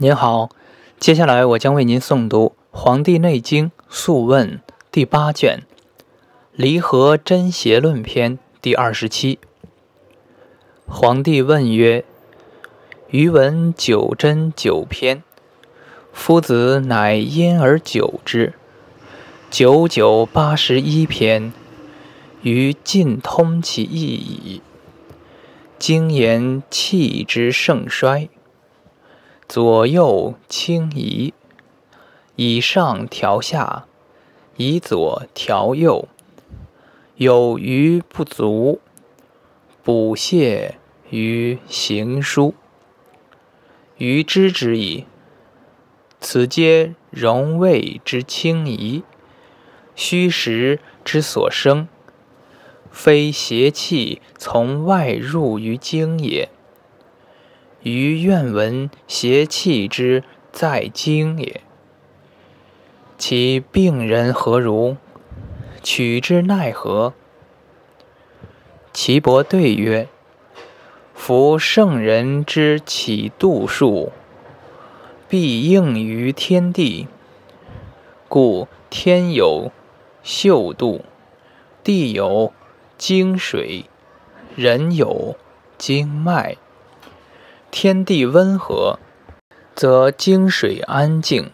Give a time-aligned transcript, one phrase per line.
[0.00, 0.50] 您好，
[1.00, 4.48] 接下来我将为您诵读《黄帝内经·素问》
[4.92, 5.64] 第八卷
[6.52, 9.40] 《离合真邪论篇》第二十七。
[10.86, 12.04] 黄帝问曰
[13.10, 15.24] ：“余闻九真九篇，
[16.12, 18.54] 夫子乃因而九之，
[19.50, 21.52] 九九八十一篇，
[22.42, 24.62] 余尽通其意矣。
[25.76, 28.28] 经言气之盛衰。”
[29.48, 31.32] 左右轻移，
[32.36, 33.86] 以上调下，
[34.58, 36.06] 以左调右，
[37.16, 38.78] 有余不足，
[39.82, 40.72] 补泻
[41.08, 42.52] 于行书。
[43.96, 45.06] 余知之矣。
[46.20, 49.02] 此皆荣卫之轻移，
[49.96, 51.88] 虚实之所生，
[52.90, 56.50] 非邪气从外入于经也。
[57.82, 61.60] 余愿闻邪气之在经也。
[63.16, 64.96] 其病人何如？
[65.82, 67.14] 取之奈何？
[68.92, 70.08] 岐伯对曰：
[71.14, 74.12] 夫圣人之起度数，
[75.28, 77.06] 必应于天地。
[78.28, 79.70] 故天有
[80.22, 81.04] 秀度，
[81.82, 82.52] 地有
[82.96, 83.84] 经水，
[84.56, 85.36] 人有
[85.78, 86.56] 经脉。
[87.70, 88.98] 天地温和，
[89.74, 91.50] 则经水安静；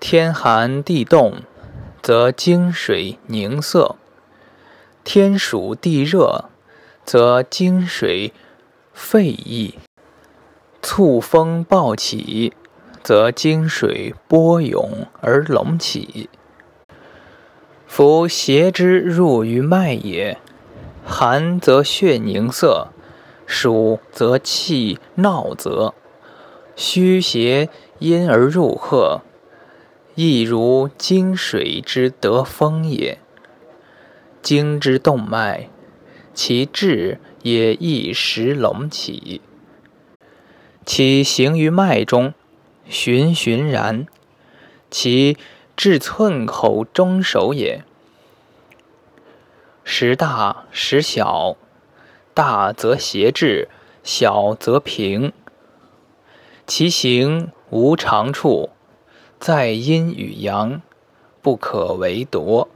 [0.00, 1.42] 天寒地冻，
[2.02, 3.96] 则经水凝涩；
[5.04, 6.50] 天暑地热，
[7.04, 8.32] 则经水
[8.92, 9.78] 沸溢；
[10.82, 12.52] 促风暴起，
[13.02, 16.28] 则经水波涌而隆起。
[17.86, 20.36] 夫邪之入于脉也，
[21.06, 22.88] 寒则血凝涩。
[23.46, 25.94] 暑则气闹则，
[26.74, 29.20] 虚邪因而入壑，
[30.14, 33.18] 亦如经水之得风也。
[34.42, 35.68] 经之动脉，
[36.34, 39.40] 其志也一时隆起，
[40.84, 42.34] 其行于脉中，
[42.86, 44.06] 循循然，
[44.90, 45.38] 其
[45.76, 47.82] 至寸口中守也。
[49.82, 51.56] 时大时小。
[52.34, 53.68] 大则邪至，
[54.02, 55.32] 小则平。
[56.66, 58.70] 其行无常处，
[59.38, 60.82] 在阴与阳，
[61.40, 62.68] 不可为夺。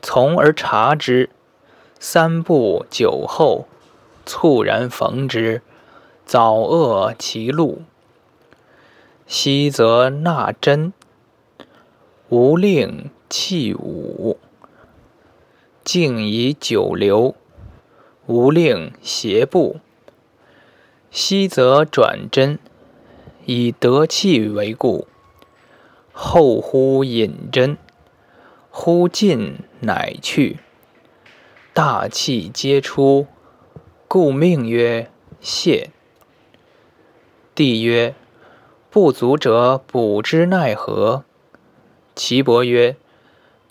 [0.00, 1.30] 从而察之，
[2.00, 3.68] 三步九后，
[4.26, 5.62] 猝然逢之，
[6.26, 7.82] 早遏其路。
[9.28, 10.92] 昔则纳真，
[12.30, 14.38] 无令气武，
[15.84, 17.36] 静以久留。
[18.26, 19.80] 无令邪步，
[21.10, 22.60] 昔则转真，
[23.46, 25.08] 以得气为故。
[26.12, 27.76] 后乎引真，
[28.70, 30.58] 忽进乃去，
[31.74, 33.26] 大气皆出，
[34.06, 35.90] 故命曰泄。
[37.56, 38.14] 帝曰：
[38.88, 41.24] 不足者补之奈何？
[42.14, 42.94] 岐伯曰：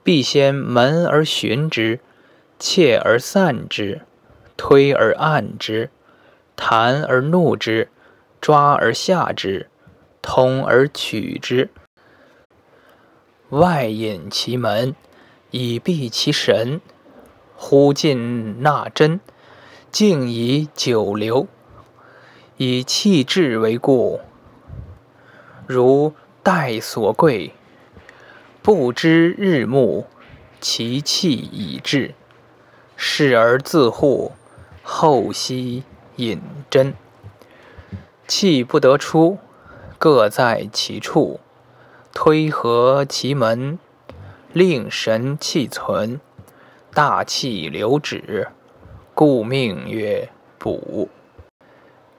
[0.03, 2.01] 必先门而寻之，
[2.59, 4.01] 切而散之。
[4.63, 5.89] 推而按之，
[6.55, 7.89] 弹而怒之，
[8.39, 9.71] 抓而下之，
[10.21, 11.71] 通而取之。
[13.49, 14.95] 外引其门，
[15.49, 16.79] 以闭其神。
[17.55, 19.19] 忽进纳真，
[19.91, 21.47] 静以久留，
[22.57, 24.21] 以气滞为故。
[25.65, 27.53] 如待所贵，
[28.61, 30.05] 不知日暮，
[30.59, 32.13] 其气已至，
[32.95, 34.33] 视而自护。
[34.83, 35.83] 后息
[36.15, 36.93] 引真，
[38.27, 39.37] 气不得出，
[39.97, 41.39] 各在其处，
[42.13, 43.77] 推合其门，
[44.51, 46.19] 令神气存，
[46.93, 48.49] 大气流止，
[49.13, 51.09] 故命曰补。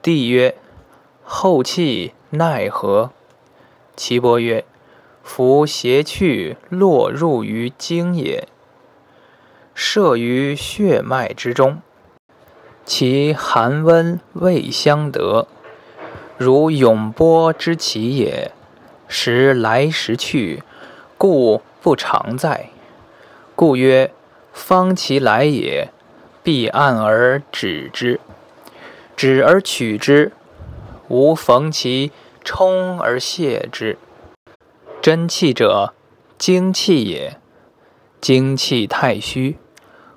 [0.01, 0.55] 帝曰：
[1.23, 3.11] 后气奈何？
[3.95, 4.65] 岐伯曰：
[5.21, 8.47] 夫邪去落入于经也，
[9.73, 11.81] 摄于血脉之中。
[12.85, 15.47] 其寒温未相得，
[16.37, 18.51] 如永波之起也。
[19.07, 20.63] 时来时去，
[21.17, 22.69] 故不常在。
[23.55, 24.11] 故曰：
[24.51, 25.89] 方其来也，
[26.41, 28.19] 必按而止之；
[29.15, 30.33] 止而取之，
[31.07, 32.11] 无逢其
[32.43, 33.97] 冲而泄之。
[35.01, 35.93] 真气者，
[36.37, 37.37] 精气也。
[38.19, 39.57] 精气太虚，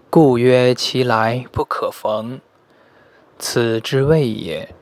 [0.09, 2.41] 故曰其来不可逢。
[3.39, 4.75] 此之谓也。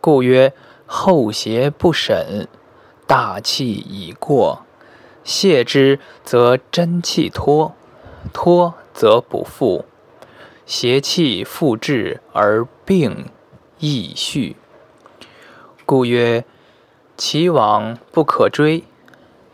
[0.00, 0.52] 故曰：
[0.86, 2.48] 后邪不审，
[3.06, 4.64] 大气已过，
[5.22, 7.74] 泄之则真气脱，
[8.32, 9.84] 脱则不复，
[10.66, 13.30] 邪气复至而病
[13.78, 14.56] 亦续。
[15.86, 16.44] 故曰：
[17.16, 18.84] 其往不可追，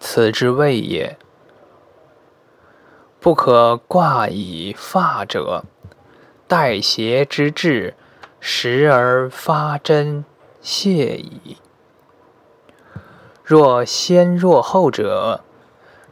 [0.00, 1.18] 此之谓也。
[3.18, 5.64] 不可挂以发者，
[6.46, 7.94] 待邪之至，
[8.40, 10.24] 时而发真
[10.60, 11.56] 泄矣。
[13.44, 15.40] 若先若后者，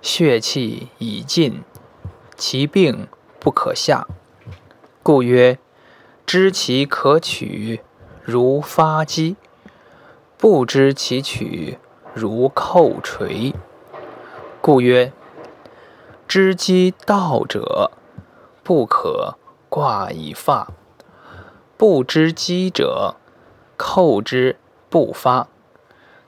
[0.00, 1.64] 血气已尽，
[2.36, 4.06] 其病不可下。
[5.02, 5.58] 故曰：
[6.24, 7.82] 知其可取，
[8.22, 9.36] 如发机；
[10.36, 11.78] 不知其取，
[12.12, 13.54] 如扣锤。
[14.60, 15.12] 故曰。
[16.26, 17.92] 知机道者，
[18.64, 19.36] 不可
[19.68, 20.72] 挂以发；
[21.76, 23.16] 不知机者，
[23.76, 24.56] 扣之
[24.88, 25.48] 不发。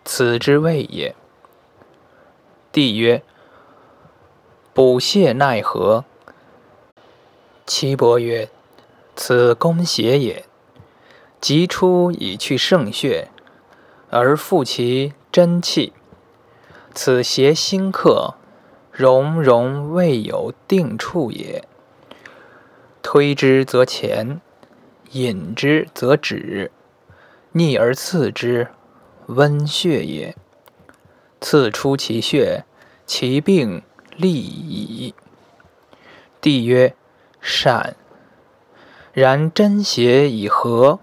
[0.04, 1.14] 此之谓也。
[2.72, 3.22] 帝曰：
[4.74, 6.04] 补泻奈何？
[7.64, 8.48] 岐伯曰：
[9.14, 10.44] 此攻邪也。
[11.40, 13.28] 急出以去盛血，
[14.10, 15.92] 而复其真气。
[16.94, 18.34] 此邪心克。
[18.90, 21.62] 荣荣未有定处也。
[23.02, 24.40] 推之则前，
[25.12, 26.70] 引之则止，
[27.52, 28.68] 逆而刺之，
[29.26, 30.36] 温血也。
[31.40, 32.64] 刺出其血，
[33.06, 33.82] 其病
[34.16, 35.14] 立矣。
[36.40, 36.94] 帝曰：
[37.40, 37.96] 善。
[39.12, 41.00] 然真邪以合，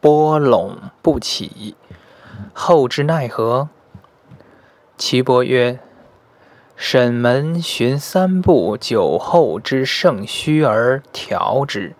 [0.00, 1.74] 波拢不起，
[2.52, 3.68] 后之奈何？
[4.96, 5.80] 岐伯曰。
[6.76, 11.94] 审门寻三步酒后之盛虚而调之，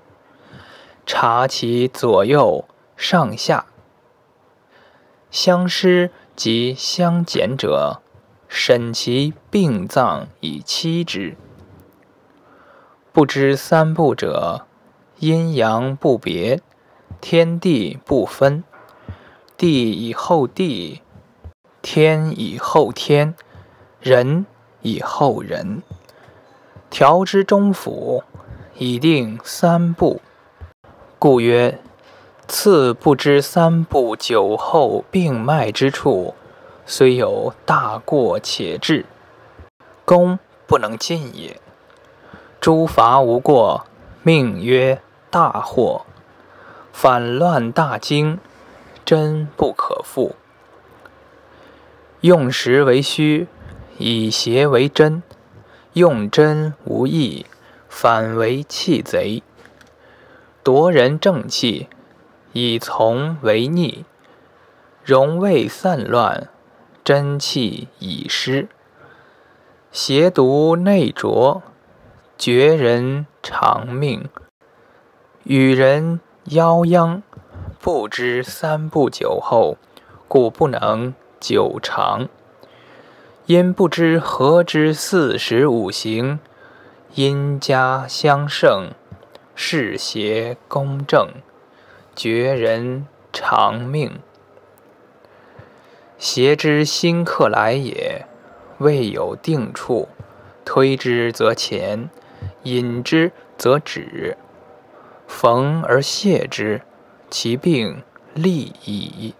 [1.06, 2.64] 察其左右
[2.96, 3.66] 上下
[5.30, 8.00] 相失及相减者，
[8.48, 11.36] 审其病脏以期之。
[13.12, 14.66] 不知三步者，
[15.18, 16.60] 阴阳不别，
[17.20, 18.64] 天地不分，
[19.56, 21.02] 地以后地，
[21.82, 23.34] 天以后天，
[24.00, 24.46] 人。
[24.82, 25.82] 以后人
[26.88, 28.24] 调之中府，
[28.78, 30.22] 以定三步。
[31.20, 31.78] 故曰：
[32.48, 36.34] 次不知三步酒后病脉之处，
[36.86, 39.04] 虽有大过且治，
[40.06, 41.60] 功不能尽也。
[42.58, 43.84] 诸罚无过，
[44.22, 46.06] 命曰大祸。
[46.90, 48.38] 反乱大惊，
[49.04, 50.34] 真不可复。
[52.22, 53.46] 用实为虚。
[53.98, 55.22] 以邪为真，
[55.92, 57.44] 用真无益，
[57.90, 59.42] 反为弃贼。
[60.62, 61.88] 夺人正气，
[62.52, 64.04] 以从为逆，
[65.02, 66.48] 荣未散乱，
[67.02, 68.68] 真气已失。
[69.90, 71.62] 邪毒内浊，
[72.36, 74.28] 绝人长命。
[75.44, 77.22] 与人夭殃，
[77.80, 79.78] 不知三不久后，
[80.28, 82.28] 故不能久长。
[83.46, 86.38] 因不知何之四时五行，
[87.14, 88.90] 因家相胜，
[89.62, 91.28] 世邪公正，
[92.16, 94.18] 绝人长命。
[96.16, 98.24] 邪之心客来也，
[98.78, 100.08] 未有定处，
[100.64, 102.08] 推之则前，
[102.62, 104.38] 引之则止，
[105.28, 106.80] 逢而泻之，
[107.28, 108.02] 其病
[108.32, 109.34] 立矣。